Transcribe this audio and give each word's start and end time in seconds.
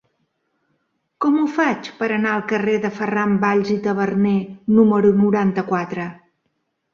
Com 1.25 1.35
ho 1.41 1.43
faig 1.57 1.89
per 1.99 2.09
anar 2.15 2.31
al 2.37 2.41
carrer 2.53 2.77
de 2.85 2.91
Ferran 3.01 3.35
Valls 3.45 3.69
i 3.75 3.77
Taberner 3.85 4.33
número 4.81 5.13
noranta-quatre? 5.21 6.09